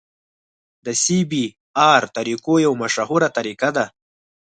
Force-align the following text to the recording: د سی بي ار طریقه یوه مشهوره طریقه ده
د 0.85 0.87
سی 1.03 1.19
بي 1.29 1.45
ار 1.93 2.03
طریقه 2.17 2.53
یوه 2.65 2.79
مشهوره 2.83 3.29
طریقه 3.37 3.69
ده 3.77 3.85